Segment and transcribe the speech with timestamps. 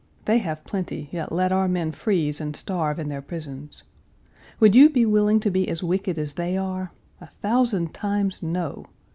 [0.25, 3.83] They have plenty, yet let our men freeze and starve in their prisons.
[4.59, 6.91] Would you be willing to be as wicked as they are?
[7.21, 8.87] A thousand times, no!